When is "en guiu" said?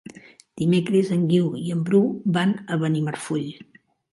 1.17-1.51